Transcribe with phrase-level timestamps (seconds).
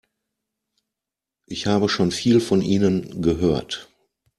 [1.45, 3.87] Ich habe schon viel von Ihnen gehört.